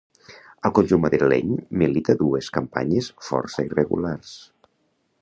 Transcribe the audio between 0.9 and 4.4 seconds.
madrileny milita dues campanyes força irregulars.